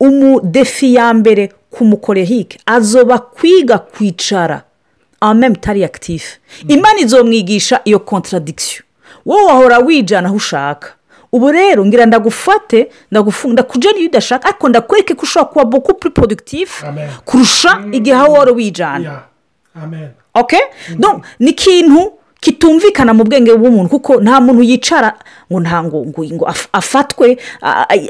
umudefi 0.00 0.94
ya 0.94 1.14
mbere 1.14 1.52
ku 1.70 1.84
mukorerike 1.84 2.58
azoba 2.66 3.18
kwiga 3.18 3.78
kwicara 3.78 4.62
amemu 5.22 5.56
tari 5.56 5.84
akitifu 5.84 6.38
imana 6.68 7.00
izomwigisha 7.00 7.80
iyo 7.84 7.98
kontaradikisiyo 7.98 8.82
wowe 9.26 9.42
wahora 9.44 9.78
wijyana 9.78 10.28
aho 10.28 10.36
ushaka. 10.36 10.88
Ubu 11.32 11.52
rero 11.52 11.86
ngira 11.86 12.06
ndagufate 12.06 12.88
ndakujya 13.46 13.92
niyo 13.92 14.08
udashaka 14.08 14.48
ariko 14.48 14.68
ndakwereke 14.68 15.14
ko 15.14 15.22
ushobora 15.22 15.48
kuba 15.52 15.64
boku 15.64 15.94
puri 15.94 16.14
porodikitifu 16.14 16.86
kurusha 17.24 17.80
igihe 17.92 18.16
aho 18.16 18.32
wari 18.32 18.52
wijyana 18.52 19.22
ni 21.38 21.50
ikintu 21.50 22.12
kitumvikana 22.40 23.14
mu 23.14 23.24
bwenge 23.24 23.54
bw'umuntu 23.54 23.88
kuko 23.90 24.20
nta 24.20 24.40
muntu 24.40 24.62
yicara 24.62 25.14
ngo 25.52 25.60
ntango 25.60 26.04
ngo 26.34 26.44
afatwe 26.72 27.38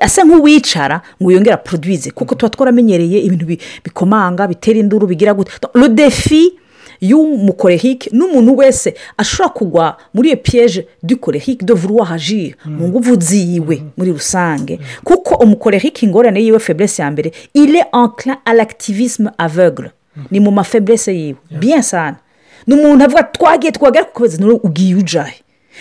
asa 0.00 0.25
nk'uwicara 0.25 1.00
ngo 1.23 1.28
yongere 1.33 1.54
aporoduwize 1.54 2.11
kuko 2.11 2.35
tuba 2.35 2.49
twaramenyereye 2.50 3.19
ibintu 3.28 3.47
bikomanga 3.85 4.49
bitera 4.49 4.78
induru 4.81 5.07
bigira 5.07 5.35
gute. 5.35 5.52
Rodefi 5.75 6.59
y'umukorehike 7.02 8.11
n'umuntu 8.12 8.56
wese 8.56 8.94
ashobora 9.16 9.49
kugwa 9.54 9.97
muri 10.14 10.28
iyo 10.28 10.37
piyeje 10.37 10.87
dukorehike 11.02 11.64
do 11.66 11.75
vuruwa 11.75 12.06
hajire 12.06 12.54
mu 12.64 12.88
nguvu 12.88 13.21
ziwe 13.21 13.82
muri 13.97 14.11
rusange. 14.12 14.78
Kuko 15.04 15.35
umukorehike 15.44 16.06
ingorane 16.06 16.40
yiwe 16.42 16.59
feburese 16.59 17.02
ya 17.02 17.11
mbere 17.11 17.32
ire 17.54 17.85
enclin 17.92 18.37
à 18.44 18.54
l'activisme 18.54 19.30
aveugle. 19.38 19.90
Ni 20.30 20.40
mu 20.40 20.50
mafeburese 20.50 21.12
yiwe. 21.14 21.38
Bien 21.50 21.82
sana. 21.82 22.16
Ni 22.66 22.75
umuntu 22.75 23.04
avuga 23.04 23.23
twagiye 23.23 23.73
twagera 23.73 24.04
ku 24.04 24.12
kwezi 24.14 24.40
none 24.40 24.61
ugiye 24.62 24.94
ujahe. 24.97 25.35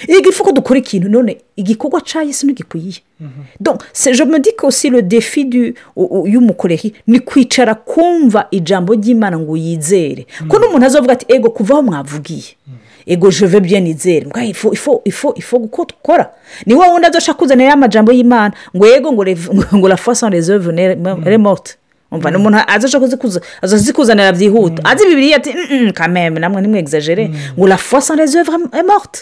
Iyo 0.07 0.21
gifu 0.21 0.43
ko 0.43 0.51
dukora 0.51 0.79
ikintu 0.79 1.09
none 1.09 1.37
igikorwa 1.55 2.01
je 4.15 4.23
me 4.25 4.39
dis 4.39 4.53
ko 4.57 4.71
si 4.71 4.89
le 4.89 5.01
defi 5.01 5.73
y'umukorehi 6.25 6.93
ni 7.07 7.19
kwicara 7.19 7.75
kumva 7.75 8.47
ijambo 8.51 8.93
ry'imana 8.93 9.39
ngo 9.39 9.57
yizere. 9.57 10.25
Ko 10.47 10.59
n'umuntu 10.59 10.85
azavuga 10.85 11.13
ati 11.13 11.25
ego 11.29 11.49
kuva 11.49 11.73
aho 11.73 11.83
mwavugiye 11.83 12.55
ego 13.05 13.31
jove 13.31 13.59
bien 13.59 13.83
nizere 13.83 14.25
mbwa 14.25 14.45
ifo 14.45 14.73
ifo 14.73 15.01
ifo 15.05 15.33
ifo 15.35 15.59
gukora 15.59 16.29
ni 16.65 16.73
wowe 16.73 16.89
wundi 16.91 17.07
adashaka 17.07 17.39
kuzanira 17.39 17.73
amajambo 17.73 18.11
y'imana 18.11 18.53
ngo 18.75 18.85
ego 18.87 19.11
ngo 19.13 19.87
la 19.87 19.95
façon 19.95 20.29
reserve 20.29 20.71
remote 21.23 21.75
umva 22.11 22.31
ni 22.31 22.37
umuntu 22.37 22.57
azazikuzanira 23.61 24.31
byihuta 24.31 24.81
azi 24.89 25.03
bibiri 25.09 25.33
ati 25.33 25.49
kameme 25.93 26.39
namwe 26.39 26.61
nimwe 26.61 26.79
egizagere 26.79 27.23
ngo 27.57 27.67
la 27.67 27.77
façon 27.77 28.15
reserve 28.17 28.51
remote 28.73 29.17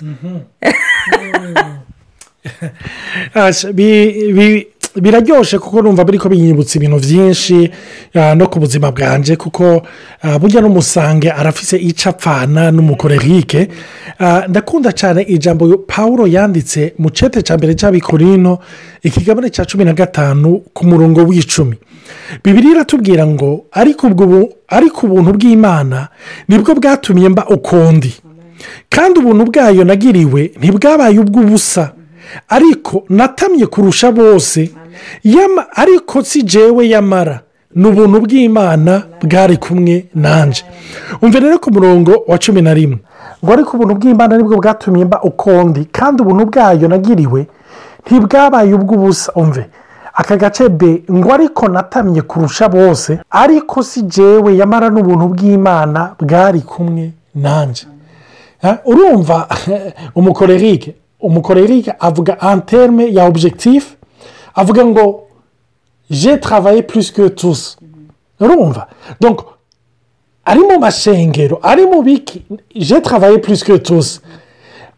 biraryoshye 4.95 5.59
kuko 5.59 5.81
numva 5.81 6.03
biri 6.03 6.17
ko 6.17 6.29
binyibutsa 6.29 6.77
ibintu 6.79 6.99
byinshi 6.99 7.69
no 8.35 8.47
ku 8.49 8.59
buzima 8.59 8.91
bwanjye 8.91 9.35
kuko 9.35 9.81
burya 10.41 10.61
n'umusange 10.61 11.31
arafise 11.31 11.77
icyo 11.77 12.09
apfana 12.09 12.71
n'umukorerike. 12.71 13.69
Ndakunda 14.49 14.91
cyane 14.91 15.21
ijambo 15.23 15.77
paul 15.87 16.27
yanditse 16.31 16.93
mu 16.97 17.09
cete 17.09 17.41
cya 17.41 17.57
mbere 17.57 17.73
cy'abikorino 17.75 18.59
ikigabane 19.03 19.49
cya 19.49 19.65
cumi 19.65 19.85
na 19.85 19.93
gatanu 19.93 20.61
ku 20.73 20.85
murongo 20.85 21.21
w'icumi. 21.23 21.77
Bibiri 22.43 22.71
iratubwira 22.71 23.27
ngo 23.27 23.65
ariko 23.71 24.07
ubuntu 25.07 25.33
bw'imana 25.37 26.07
ni 26.47 26.57
bwo 26.59 26.73
bwatumye 26.75 27.29
mba 27.29 27.45
ukundi. 27.47 28.13
Kandi 28.89 29.19
ubuntu 29.19 29.45
bwayo 29.53 29.83
nagiriwe 29.85 30.51
ntibwabaye 30.59 31.19
ubw'ubusa. 31.19 31.93
Ariko 32.49 33.05
natamye 33.09 33.65
kurusha 33.65 34.11
bose 34.11 34.69
ariko 35.75 36.23
si 36.23 36.43
jewe 36.43 36.89
yamara 36.89 37.39
ni 37.75 37.87
ubuntu 37.87 38.21
bw'imana 38.21 39.03
bwari 39.21 39.57
kumwe 39.57 40.05
nanjye 40.15 40.63
umve 41.21 41.39
rero 41.39 41.59
ku 41.59 41.71
murongo 41.71 42.23
wa 42.27 42.37
cumi 42.37 42.61
na 42.61 42.73
rimwe. 42.73 42.99
Ngo 43.43 43.53
ariko 43.53 43.77
ubuntu 43.77 43.95
bw'imana 43.95 44.37
ni 44.37 44.43
bwo 44.43 44.57
bwatumye 44.57 45.05
mba 45.05 45.21
ukundi 45.21 45.85
kandi 45.91 46.21
ubuntu 46.21 46.45
bwayo 46.45 46.87
nagiriwe 46.87 47.47
ntibwabaye 48.05 48.73
ubw'ubusa. 48.73 49.31
Umve 49.35 49.65
aka 50.19 50.37
gace 50.37 50.69
be 50.69 51.03
ngo 51.11 51.33
ariko 51.33 51.67
natamye 51.67 52.21
kurusha 52.21 52.69
bose 52.69 53.19
ariko 53.29 53.83
si 53.83 54.01
jewe 54.01 54.57
yamara 54.57 54.89
n'ubuntu 54.89 55.25
bw'imana 55.27 56.15
bwari 56.19 56.61
kumwe 56.61 57.11
nanjye 57.35 57.85
urumva 58.85 59.47
umukorerike 60.19 60.95
umukorerike 61.19 61.91
avuga 61.99 62.41
anterme 62.41 63.13
ya 63.13 63.25
objectif 63.25 63.95
avuga 64.55 64.85
ngo 64.85 65.23
je 66.09 66.37
travaye 66.37 66.81
plus 66.83 67.11
que 67.11 67.27
tous. 67.29 67.77
Urumva 68.39 68.87
donc 69.19 69.41
ari 70.45 70.59
mu 70.59 70.79
mashengero 70.79 71.59
ari 71.63 71.85
mu 71.85 72.01
biki 72.03 72.43
je 72.75 72.95
travaye 73.01 73.37
plus 73.39 73.63
que 73.63 73.77
tous. 73.77 74.21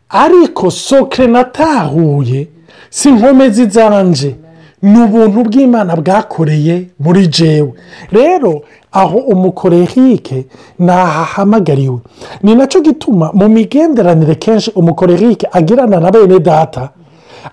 Ariko 0.09 0.69
sokere 0.71 1.27
natahuye 1.27 2.47
si 2.89 3.11
nkomezi 3.11 3.69
zanje. 3.69 4.35
Ni 4.81 4.99
ubuntu 4.99 5.43
bw'imana 5.43 5.95
bwakoreye 5.95 6.87
muri 6.99 7.27
jewe. 7.27 7.73
Rero 8.11 8.63
aho 8.91 9.17
umukorerike 9.17 10.45
ntahahamagariwe 10.79 11.99
ni 12.43 12.55
na 12.55 12.67
cyo 12.67 12.81
gituma 12.81 13.31
mu 13.33 13.47
migenderanire 13.49 14.35
kenshi 14.35 14.71
umukorerike 14.75 15.47
agirana 15.51 15.99
na 15.99 16.11
bene 16.11 16.39
data 16.39 16.89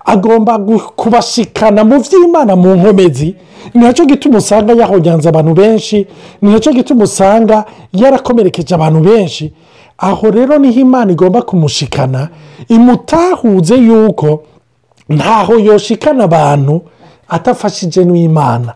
agomba 0.05 0.59
kubashikana 0.95 1.83
mu 1.83 1.99
by'imana 1.99 2.55
mu 2.55 2.75
nkomezi. 2.75 3.35
Ni 3.73 3.81
na 3.81 3.93
cyo 3.93 4.05
gituma 4.05 4.37
usanga 4.37 4.73
yahonyanze 4.73 5.29
abantu 5.29 5.53
benshi 5.53 6.07
ni 6.41 6.51
na 6.51 6.59
cyo 6.59 6.71
gituma 6.73 7.03
usanga 7.03 7.65
yarakomerekeje 7.93 8.75
abantu 8.75 8.99
benshi. 8.99 9.53
Aho 9.97 10.31
rero 10.31 10.57
ni 10.57 10.71
ho 10.73 10.79
imana 10.79 11.11
igomba 11.11 11.41
kumushikana 11.41 12.29
imutahuze 12.69 13.75
yuko 13.75 14.43
ntaho 15.09 15.59
yoshikana 15.59 16.23
abantu 16.23 16.81
atafashije 17.29 18.05
n'imana. 18.05 18.73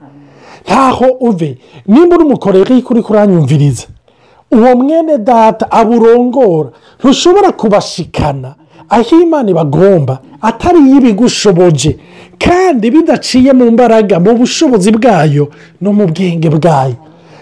Ntaho 0.66 1.06
uve 1.20 1.58
nimba 1.88 2.16
uri 2.16 2.26
umukorerike 2.26 2.88
uri 2.94 3.02
kuranyumviriza 3.04 3.88
uwo 4.52 4.76
mwene 4.76 5.18
data 5.18 5.72
aburongora 5.72 6.70
ntushobora 7.00 7.52
kubashikana. 7.52 8.56
Aho 8.90 9.22
imana 9.22 9.50
ibagomba 9.52 10.20
atari 10.42 10.80
y'ibigushoboje 10.92 11.98
kandi 12.40 12.92
bidaciye 12.92 13.54
mu 13.54 13.72
mbaraga 13.72 14.20
mu 14.20 14.34
bushobozi 14.36 14.92
bwayo 14.92 15.48
no 15.82 15.94
mu 15.94 16.06
bwenge 16.08 16.50
bwayo. 16.50 16.96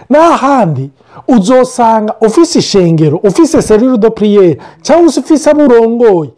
N'ahandi 0.10 0.89
uzosanga 1.27 2.13
ufise 2.21 2.60
ishengero 2.60 3.17
ufise 3.24 3.62
serire 3.62 3.98
do 3.98 4.12
puriyeri 4.12 4.57
cyangwa 4.81 5.12
se 5.12 5.19
ufise 5.19 5.50
aburongoye 5.50 6.29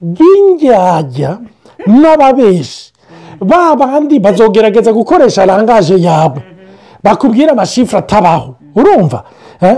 bw'indyajya 0.00 1.38
n'ababeshi. 1.86 2.92
Ba 3.40 3.76
bandi 3.76 4.18
bazogerageza 4.18 4.92
gukoresha 4.92 5.46
rangaje 5.46 5.96
yabo. 6.00 6.40
Bakubwira 7.02 7.52
amashifure 7.52 7.98
atabaho. 7.98 8.54
Urumva 8.76 9.24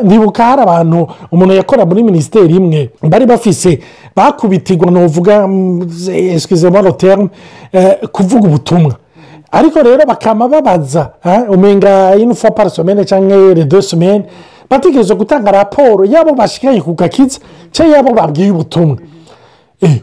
ndibuka 0.03 0.45
hari 0.45 0.62
abantu 0.62 1.09
umuntu 1.33 1.55
yakora 1.55 1.87
muri 1.87 2.03
minisiteri 2.03 2.57
imwe 2.57 2.91
bari 3.03 3.26
bafise 3.26 3.81
bakubitirwa 4.17 4.91
nuvuga 4.91 5.49
esikizemo 6.09 6.83
roterme 6.83 7.29
kuvuga 8.12 8.49
ubutumwa. 8.49 8.95
Ariko 9.53 9.83
rero 9.83 10.07
bakaba 10.07 10.49
babaza 10.49 11.11
umenga 11.49 12.17
inifomu 12.17 12.55
parasomene 12.55 13.05
cyangwa 13.05 13.55
redo 13.55 13.83
somene 13.83 14.25
bategereje 14.71 15.15
gutanga 15.15 15.50
raporo 15.53 16.05
yabo 16.05 16.35
bashikanye 16.35 16.81
ku 16.83 16.95
gakiza 16.95 17.38
cyangwa 17.73 17.97
yabo 17.97 18.11
babwiye 18.15 18.50
ubutumwa. 18.50 18.97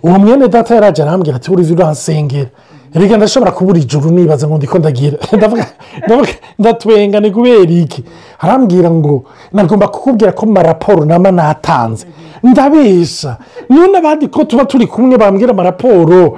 Uwo 0.04 0.20
mwene 0.20 0.48
data 0.48 0.76
yarajya 0.76 1.04
arambwira 1.06 1.36
ati 1.36 1.52
uriya 1.52 1.74
uransengera 1.74 2.50
reka 2.94 3.18
ndashobora 3.18 3.52
kubura 3.52 3.80
ijuru 3.80 4.10
nibaza 4.12 4.48
ngo 4.48 4.58
ndiko 4.58 4.80
ndagira. 4.80 5.18
Ndatwenga 6.60 7.20
ni 7.20 7.32
kubera 7.32 7.72
iki? 7.72 8.04
Arambwira 8.40 8.92
ngo 8.92 9.24
nagomba 9.54 9.88
kukubwira 9.88 10.32
ko 10.32 10.46
maraporo 10.46 11.06
nama 11.06 11.32
natanze. 11.32 12.06
Ndabesha. 12.44 13.38
Niyo 13.70 13.88
n'abandi 13.88 14.28
ko 14.28 14.44
tuba 14.44 14.66
turi 14.66 14.88
kumwe 14.88 15.18
bambwira 15.18 15.52
amaraporo 15.52 16.38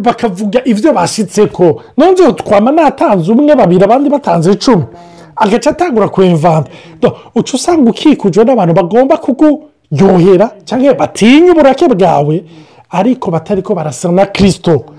bakavuga 0.00 0.60
ibyo 0.64 0.92
bashyitse 0.92 1.46
ko. 1.46 1.82
Nongewe 1.96 2.32
twama 2.32 2.72
natanze 2.72 3.32
umwe 3.32 3.54
babiri 3.54 3.84
abandi 3.84 4.10
batanze 4.10 4.52
icumi. 4.52 4.84
Agace 5.36 5.68
atangura 5.68 6.08
kwemvanta 6.08 6.70
Do, 7.00 7.16
uca 7.34 7.52
usanga 7.54 7.90
ukikujwe 7.90 8.44
n'abantu 8.44 8.74
bagomba 8.74 9.16
kukuryohera 9.16 10.50
cyangwa 10.64 10.94
batinya 10.94 11.52
uburake 11.52 11.88
bwawe 11.88 12.44
ariko 12.90 13.30
batari 13.30 13.62
ko 13.62 13.74
barasa 13.74 14.12
na 14.12 14.26
kirisito 14.26 14.95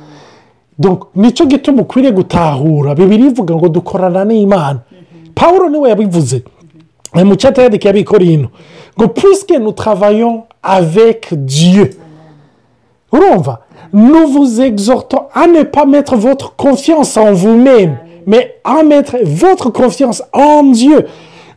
ni 1.16 1.32
cyo 1.34 1.46
gituma 1.46 1.82
ukwiriye 1.82 2.12
gutahura. 2.14 2.96
Bibiri 2.96 3.26
ivuga 3.26 3.56
ngo 3.56 3.68
dukorana 3.70 4.26
n'imana. 4.26 4.80
Paul 5.36 5.70
ni 5.72 5.78
we 5.78 5.90
yabivuze. 5.90 6.44
Eh, 7.16 7.24
mu 7.26 7.36
cyata 7.36 7.62
yandikiye 7.62 7.90
abikorino 7.92 8.48
ngo 9.00 9.08
puisque 9.08 9.52
nous 9.60 9.72
travaillons 9.76 10.44
avec 10.64 11.34
dieu. 11.34 11.90
Urumva? 13.14 13.60
Nous 13.94 14.28
vous 14.28 14.62
exhortons 14.62 15.24
à 15.34 15.48
ne 15.48 15.64
pas 15.64 15.86
mettre 15.86 16.16
votre 16.18 16.56
confiance 16.56 17.16
en 17.18 17.32
vous-même 17.34 17.98
mais 18.26 18.56
à 18.64 18.84
mettre 18.84 19.16
votre 19.24 19.70
confiance 19.70 20.22
en 20.34 20.64
dieu. 20.64 21.08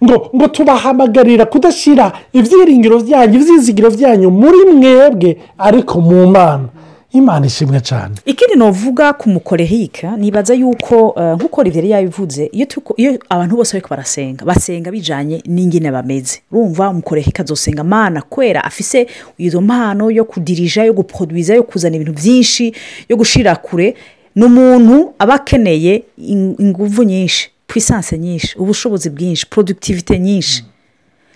Ngo 0.03 0.31
ngo 0.35 0.49
tubahamagarira 0.49 1.45
kudashyira 1.47 2.13
ibyiringiro 2.33 3.01
byanyu 3.01 3.41
ibyizigiro 3.41 3.91
byanyu 3.91 4.31
muri 4.31 4.73
mwebwe 4.75 5.37
ariko 5.59 6.01
mu 6.01 6.27
mana. 6.27 6.69
Imana 7.13 7.47
ishimwe 7.47 7.81
cyane. 7.81 8.15
Ikindi 8.27 8.55
navuga 8.57 9.13
ku 9.13 9.29
mukorehika 9.29 10.17
nibaza 10.17 10.55
yuko 10.55 11.15
eh, 11.19 11.35
nk'uko 11.37 11.63
riveri 11.63 11.91
yabivuze 11.91 12.51
iyo 12.53 13.19
abantu 13.29 13.57
bose 13.57 13.73
bariko 13.73 13.89
barasenga 13.91 14.45
basenga 14.45 14.91
bijanye 14.91 15.43
n'ingene 15.47 15.91
bameze. 15.91 16.41
Urumva 16.53 16.89
umukorehika 16.91 17.43
azosenga 17.43 17.85
mana 17.85 18.23
kwera 18.23 18.65
afise 18.65 19.07
izo 19.39 19.61
mpano 19.61 20.11
yo 20.11 20.25
kudirija 20.25 20.85
yo 20.85 20.93
guproduiza 20.93 21.55
yo 21.55 21.63
kuzana 21.63 21.97
ibintu 21.97 22.13
byinshi 22.13 22.75
yo 23.09 23.17
gushira 23.17 23.57
kure. 23.57 23.95
Ni 24.35 24.45
umuntu 24.45 25.15
aba 25.19 25.35
akeneye 25.35 26.03
in- 26.19 26.55
inguvu 26.59 27.03
nyinshi 27.03 27.51
puissance 27.67 28.19
nyinshi 28.19 28.59
ubushobozi 28.59 29.11
bwinshi 29.11 29.47
productivité 29.51 30.19
nyinshi. 30.19 30.65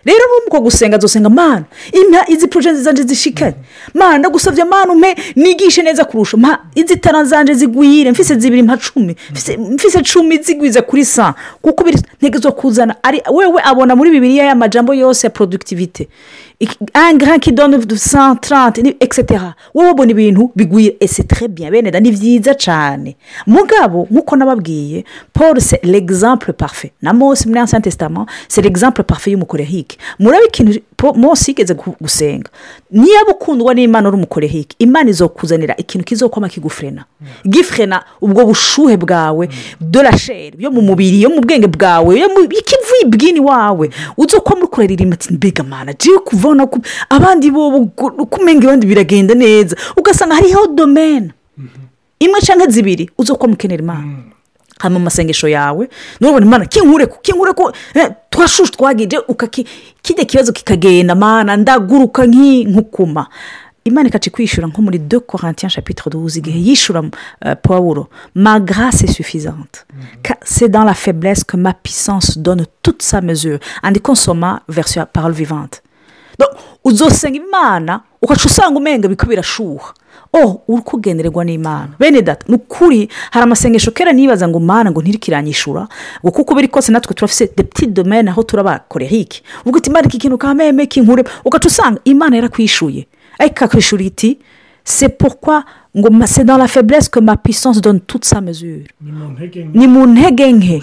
Rero 0.05 0.25
nk'uko 0.47 0.61
gusenga 0.61 0.97
azosenga 0.97 1.29
mana. 1.31 1.65
Impa 1.93 2.25
izi 2.29 2.47
poroje 2.49 2.75
zanje 2.75 3.03
zishikanye 3.03 3.55
mana 3.95 4.19
ndagusabye 4.19 4.65
mana 4.65 4.93
umpe 4.93 5.15
nigishe 5.37 5.83
neza 5.83 6.05
kurusha. 6.05 6.37
Mpa 6.37 6.59
izi 6.75 6.97
tara 6.97 7.25
zanje 7.25 7.55
zigwire. 7.55 8.11
Mfise 8.11 8.35
zibiri 8.35 8.63
mpa 8.63 8.77
cumi. 8.77 9.17
Mfise- 9.33 10.03
cumi 10.13 10.39
zigwize 10.43 10.81
kuri 10.83 11.05
sa 11.05 11.35
kuko 11.63 11.85
biri 11.85 11.99
ntege 12.21 12.39
zo 12.39 12.53
kuzana. 12.53 12.95
Ari 13.03 13.23
wewe 13.33 13.61
abona 13.65 13.97
muri 13.97 14.11
bibiriya 14.11 14.45
y'amajambo 14.45 14.95
yose 14.95 15.27
ya 15.27 15.31
productivité 15.31 16.09
un 16.95 17.19
grand 17.19 17.41
qui 17.41 17.53
donne 17.53 17.77
de 17.85 17.97
cent 17.97 18.37
trente 18.41 18.79
ni- 18.83 18.97
etc 19.01 19.41
wowe 19.75 19.91
ubona 19.91 20.11
ibintu 20.13 20.51
bigwira 20.57 20.95
ese 21.01 21.23
très 21.23 21.49
bien. 21.49 21.71
Bene 21.71 21.91
da 21.91 22.01
ni 22.01 22.11
byiza 22.13 22.55
cyane 22.55 23.17
mugabo 23.47 24.07
nk'uko 24.11 24.37
nababwiye 24.37 25.05
paul 25.33 25.61
c'est 25.61 25.83
l'exemple 25.85 26.53
parfait. 26.53 26.93
Na 27.03 27.13
mose 27.13 27.47
muri 27.47 27.61
testament 27.83 28.27
c'est 28.49 28.63
l'exemple 28.63 29.03
parfait 29.03 29.33
y'umukorehike 29.33 29.94
murabe 30.19 30.45
ikintu 30.47 30.81
mose 31.15 31.51
yigeze 31.51 31.75
gu- 31.75 31.97
gusenga. 32.01 32.51
Niba 32.91 33.31
ukundwa 33.31 33.75
n'imana 33.75 34.09
uri 34.09 34.17
umukorehike 34.17 34.77
imana 34.79 35.11
izokuzanira 35.11 35.77
ikintu 35.77 36.05
kizokoma 36.05 36.49
kigufrena. 36.49 37.05
Gifrena 37.49 38.05
ubwo 38.21 38.47
bushuhe 38.47 38.97
bwawe 38.97 39.49
la 40.03 40.13
chair 40.19 40.53
yo 40.59 40.71
mu 40.71 40.81
mubiri 40.83 41.23
yo 41.23 41.31
mu 41.31 41.41
bwenge 41.41 41.67
bwawe 41.67 42.19
yo 42.19 42.29
mu 42.29 42.41
ikivuye 42.45 43.05
bwini 43.07 43.41
wawe. 43.41 43.91
Uzokoma 44.17 44.61
uri 44.61 44.69
kuraririmba 44.69 45.15
ati 45.15 45.33
mbega 45.35 45.63
mana 45.65 45.93
kuvana 46.25 46.69
abandi 47.11 47.51
bo 47.51 47.87
kumenga 48.31 48.67
abandi 48.69 48.87
biragenda 48.87 49.35
neza. 49.35 49.77
Ugasanga 49.97 50.35
hariho 50.35 50.67
domene 50.67 51.31
imwe 52.19 52.41
cyangwa 52.41 52.67
zibiri 52.67 53.11
uzokoma 53.19 53.53
ukenera 53.55 53.83
imana. 53.83 54.17
Hano 54.85 54.99
mu 54.99 55.05
masengesho 55.05 55.49
yawe. 55.49 55.89
Nurabona 56.21 56.47
imana 56.47 56.65
kinkureku 56.67 57.19
kinkureku 57.23 57.73
eh, 57.95 58.11
twashushe 58.31 58.73
twagije 58.73 59.19
kijya 60.03 60.25
kibazo 60.25 60.53
kikagenda 60.53 61.15
mana 61.15 61.57
ndaguruka 61.57 62.27
nk'i- 62.27 62.67
nk'ukuma. 62.69 63.27
Imana 63.85 64.09
ikaca 64.09 64.27
ikwishyura 64.31 64.67
nko 64.69 64.83
muri 64.83 64.99
de 64.99 65.19
corantiens 65.21 65.73
chapitre 65.75 66.11
12 66.11 66.39
igihe 66.39 66.59
yishyura 66.59 67.03
paul 67.63 68.07
ma 68.35 68.59
grâce 68.61 69.05
est 69.05 69.13
suffisante. 69.13 69.85
Car 70.23 70.37
c'est 70.43 70.69
dans 70.71 70.85
la 70.85 70.95
faiblesse 70.95 71.45
que 71.45 71.57
ma 71.59 71.73
puissance 71.75 72.39
donne 72.39 72.65
toute 72.83 73.03
sa 73.03 73.21
mesure. 73.21 73.59
Andiko 73.83 74.13
nsoma 74.13 74.63
version 74.69 75.01
ya 75.03 75.07
parole 75.07 75.35
vivante. 75.35 75.83
Donc, 76.39 76.51
uzosenga 76.85 77.37
imana 77.37 78.01
ugaca 78.23 78.47
usanga 78.47 78.79
umenga 78.79 79.09
biko 79.09 79.27
birashuha. 79.27 79.95
Oh 80.33 80.63
uri 80.69 80.83
kugendererwa 80.83 81.45
n'imana. 81.45 81.89
Bene 81.99 82.23
data 82.23 82.45
ni 82.49 82.55
ukuri 82.55 83.09
hari 83.31 83.45
amasengesho 83.45 83.91
kera 83.91 84.13
nibaza 84.13 84.49
ngo 84.49 84.61
mana 84.61 84.91
ngo 84.91 85.03
ntirikiranyishura? 85.03 85.89
Ngo 86.25 86.31
kuko 86.31 86.55
biri 86.55 86.69
kose 86.69 86.93
natwe 86.93 87.15
turafise 87.15 87.47
de 87.57 87.63
petit 87.63 87.91
domaine 87.93 88.31
aho 88.31 88.43
turabakorehike 88.43 89.43
ubwo 89.65 89.79
uti 89.79 89.91
imana 89.91 90.07
iki 90.07 90.19
kintu 90.19 90.39
kameme 90.39 90.87
kinkure 90.87 91.25
ugaca 91.45 91.67
usanga 91.69 92.01
imana 92.05 92.37
yarakwishuye. 92.37 93.07
Ariko 93.39 93.55
ikakwishura 93.55 94.03
iti 94.05 94.39
pourquoi 95.19 95.63
ngo 95.97 96.09
c'est 96.27 96.45
dans 96.45 96.57
la 96.57 96.67
faiblesse 96.67 97.09
que 97.09 97.21
ma 97.21 97.37
puissance 97.37 97.81
donne 97.81 98.01
toute 98.01 98.25
sa 98.25 98.41
mesure. 98.41 98.81
Ni 99.75 99.87
mu 99.87 100.07
ntege 100.07 100.53
nke. 100.53 100.81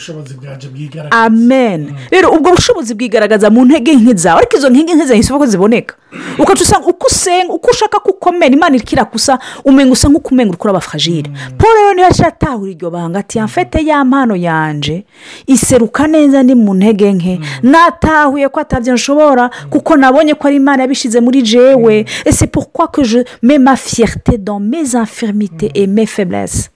Amen. 1.11 1.93
Rero 2.11 2.31
ubwo 2.31 2.51
bushobozi 2.55 2.93
bwigaragaza 2.93 3.49
mu 3.49 3.65
ntege 3.65 3.95
nke 3.95 4.15
zawe 4.15 4.37
ariko 4.37 4.57
izo 4.57 4.69
ntege 4.69 4.93
nke 4.93 5.05
zawe 5.05 5.17
ntizisaba 5.17 5.39
ko 5.39 5.45
ziboneka. 5.45 5.95
Ukaca 6.39 6.61
usanga 6.61 6.87
uko 6.87 7.07
usenga 7.07 7.53
uko 7.53 7.69
ushaka 7.71 7.99
ko 7.99 8.09
ukomera 8.11 8.53
imana 8.53 8.75
ikirakusa 8.75 9.39
umenga 9.65 9.91
usa 9.91 10.09
nk'uko 10.09 10.29
umenga 10.31 10.49
uri 10.49 10.57
kuraba 10.57 10.79
fragile 10.79 11.29
paul 11.57 11.73
rero 11.75 11.93
niyo 11.93 12.05
yaciye 12.05 12.27
atahura 12.27 12.71
iryo 12.71 12.89
banga 12.91 13.19
ati 13.19 13.37
yamfete 13.37 13.85
ya 13.85 14.03
mpano 14.05 14.35
yanje 14.35 15.05
iseruka 15.47 16.07
neza 16.07 16.43
ni 16.43 16.55
mu 16.55 16.73
ntege 16.73 17.13
nke. 17.13 17.39
Natahuye 17.63 18.49
ko 18.49 18.59
atabyo 18.59 18.93
nshobora 18.93 19.49
kuko 19.69 19.97
nabonye 19.97 20.33
ko 20.33 20.47
ari 20.47 20.55
imana 20.55 20.83
yabishyize 20.83 21.19
muri 21.19 21.41
jewe. 21.41 22.05
Ese 22.25 22.47
pourquoi 22.47 22.87
que 22.91 23.03
je 23.03 23.19
mets 23.41 23.59
ma 23.59 23.75
fierté 23.75 24.37
dans 24.37 24.59
mes 24.59 24.95
infirmités 25.01 25.71
et 25.75 25.87
mes 25.87 26.05
faiblesses. 26.05 26.69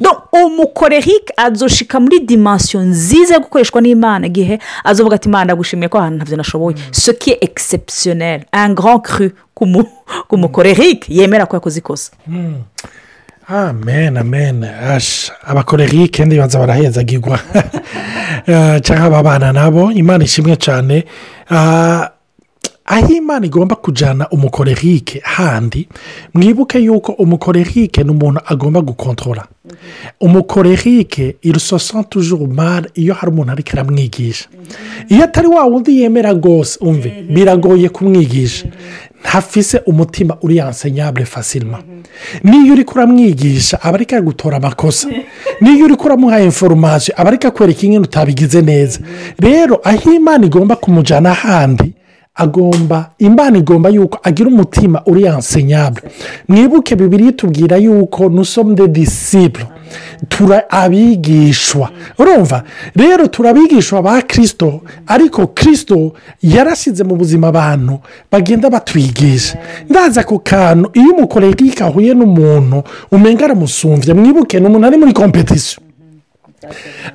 Donc, 0.00 0.16
umukorehike 0.32 1.32
azoshika 1.36 2.00
muri 2.00 2.20
dimansiyo 2.20 2.82
nziza 2.82 3.34
yo 3.34 3.40
gukoreshwa 3.40 3.80
n'imana 3.80 4.26
igihe 4.26 4.58
azovuga 4.84 5.16
ati 5.16 5.28
imana 5.28 5.44
ndagushimiye 5.44 5.88
ko 5.88 5.98
ahantu 5.98 6.16
ntabyo 6.16 6.36
nashoboye. 6.36 6.76
Ce 6.92 7.10
qui 7.12 7.30
est 7.30 7.38
exceptionnel 7.44 8.44
un 8.52 8.74
grand 8.74 9.00
cru 9.02 9.30
ku 9.54 9.66
mu- 9.66 9.88
ku 10.28 10.36
mukorehike 10.36 11.06
yemera 11.14 11.46
ko 11.46 11.56
yakoze 11.56 11.78
ikosa 11.78 12.12
amen 13.48 14.16
amen. 14.16 14.64
Asha 14.64 15.32
abakorerike 15.46 16.24
ndibanza 16.24 16.58
barahezagirwa 16.58 17.38
Eh, 18.46 18.80
cyangwa 18.82 19.06
ababana 19.06 19.52
nabo 19.52 19.92
imana 19.92 20.24
ishimwe 20.24 20.56
cyane. 20.56 21.04
Ah, 21.50 22.10
aho 22.86 23.12
imana 23.12 23.46
igomba 23.46 23.76
kujyana 23.76 24.28
umukorerike. 24.28 25.20
Handi 25.24 25.88
mwibuke 26.34 26.78
yuko 26.78 27.12
umukorerike 27.12 28.02
ni 28.04 28.10
umuntu 28.10 28.40
agomba 28.46 28.80
gukontorora 28.80 29.46
umukorerike 30.20 31.36
irusosa 31.42 32.02
tujuru 32.04 32.46
mari 32.46 32.88
iyo 32.94 33.14
hari 33.14 33.32
umuntu 33.32 33.52
ariko 33.52 33.70
aramwigisha. 33.72 34.48
Iyo 35.08 35.24
atari 35.24 35.46
wa 35.48 35.64
wundi 35.64 36.00
yemera 36.00 36.32
rwose 36.32 36.78
umve 36.80 37.24
biragoye 37.30 37.88
kumwigisha. 37.88 38.66
Ntafise 39.20 39.78
umutima 39.86 40.36
uri 40.42 40.56
yansenyabure 40.56 41.24
fasilima 41.24 41.82
niyo 42.44 42.72
uri 42.72 42.84
kuramwigisha 42.84 43.82
aba 43.82 43.94
ariko 43.94 44.20
gutora 44.22 44.56
amakosa. 44.56 45.08
Niyo 45.60 45.84
uri 45.84 45.96
kuramuha 45.96 46.40
inforomasiyo 46.40 47.14
aba 47.20 47.28
ariko 47.30 47.48
akwereka 47.48 47.82
ingene 47.86 48.04
utabigize 48.04 48.62
neza. 48.62 49.00
Rero 49.38 49.80
aho 49.84 50.12
imana 50.12 50.46
igomba 50.46 50.76
kumujyana 50.76 51.30
ahandi 51.30 51.92
agomba 52.34 53.10
imana 53.18 53.58
igomba 53.58 53.88
yuko 53.88 54.18
agira 54.22 54.48
umutima 54.48 55.02
uri 55.06 55.22
yansenyabure 55.22 56.08
mwibuke 56.48 56.96
bibiri 56.96 57.32
tubwira 57.32 57.76
yuko 57.76 58.28
nusomde 58.28 58.88
disipure 58.88 59.66
tura 60.28 60.70
abigishwa 60.70 61.90
urumva? 62.18 62.62
Rero 62.96 63.26
turabigishwa 63.26 64.02
ba 64.02 64.22
kirisito 64.22 64.80
ariko 65.06 65.46
kirisito 65.46 66.12
yarasize 66.42 67.04
mu 67.04 67.16
buzima 67.16 67.48
abantu 67.48 67.98
bagenda 68.32 68.70
batwigisha. 68.70 69.58
Ndaza 69.90 70.20
ako 70.20 70.38
kantu 70.38 70.90
iyo 70.94 71.12
umukorerike 71.14 71.84
ahuye 71.84 72.14
n'umuntu 72.14 72.82
umenga 73.12 73.44
aramusumbya. 73.44 74.14
Mwibuke 74.14 74.60
ni 74.60 74.66
umuntu 74.66 74.86
ari 74.86 74.96
muri 74.96 75.12
kompetisiyo 75.12 75.80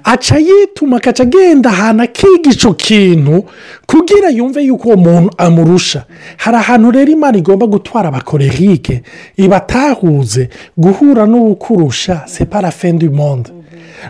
aca 0.04 0.38
yituma 0.38 0.98
akaca 0.98 1.24
agenda 1.24 1.70
ahantu 1.70 2.04
akiga 2.04 2.50
icyo 2.52 2.74
kintu 2.74 3.44
kugira 3.90 4.30
yumve 4.30 4.62
yuko 4.64 4.88
uwo 4.88 4.98
muntu 4.98 5.30
amurusha. 5.38 6.04
Hari 6.38 6.58
ahantu 6.58 6.92
rero 6.92 7.12
imana 7.12 7.38
igomba 7.38 7.66
gutwara 7.68 8.10
abakorerike 8.10 9.02
ibatahuze 9.38 10.50
guhura 10.78 11.26
n'uwukurusha 11.26 12.22
separa 12.26 12.72
fendi 12.72 13.10
monde. 13.10 13.50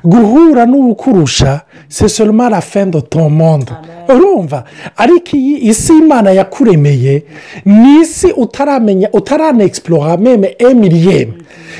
Guhura 0.04 0.66
n'uwukurusha 0.66 1.62
sesoroma 1.88 2.50
la 2.50 2.62
fendi 2.62 2.98
monde. 3.30 3.72
Urumva? 4.10 4.64
Ariko 4.98 5.38
iyi 5.38 5.70
isi 5.70 5.94
imana 5.98 6.32
yakuremeye 6.32 7.24
ni 7.66 8.00
isi 8.02 8.28
utaramenya 8.32 9.10
utaranexplora 9.14 10.18
meme 10.18 10.56
emiriyeme 10.60 11.34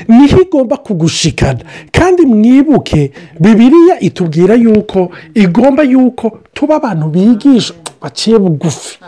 ni 0.08 0.28
ho 0.28 0.40
igomba 0.42 0.76
kugushikana. 0.76 1.58
Kandi 1.92 2.22
mwibuke 2.26 3.10
bibiriya 3.40 4.00
itubwira 4.00 4.54
yuko 4.54 5.10
igomba 5.34 5.82
yuko 5.82 6.38
tuba 6.54 6.76
abantu 6.76 7.06
bigisha 7.08 7.74
baciye 8.02 8.38
bugufi 8.38 8.98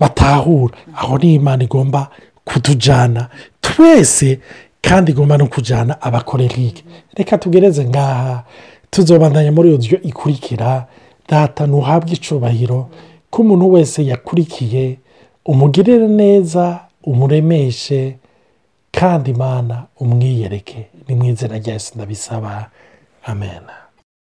batahura 0.00 0.74
aho 0.96 1.18
ni 1.18 1.34
imana 1.34 1.64
igomba 1.64 2.08
kutujyana 2.44 3.28
twese 3.60 4.40
kandi 4.82 5.12
igomba 5.12 5.38
no 5.38 5.46
kujyana 5.46 6.02
abakorerike 6.02 6.84
reka 7.14 7.38
tugereze 7.38 7.84
ngaha 7.84 8.44
tuzobandanya 8.90 9.52
muri 9.52 9.68
iyo 9.68 9.78
ikurikira 10.02 10.86
data 11.28 11.66
ntuhabwe 11.66 12.12
icubahiro 12.12 12.88
ko 13.30 13.42
umuntu 13.42 13.72
wese 13.72 14.04
yakurikiye 14.06 14.98
umugirire 15.46 16.08
neza 16.08 16.80
umuremeshe 17.04 18.16
kandi 18.92 19.30
imana 19.30 19.84
umwiyereke 20.00 20.86
ni 21.08 21.14
mu 21.14 21.24
izina 21.24 21.58
rya 21.58 21.78
ndabisaba 21.94 22.70
amen 23.26 23.62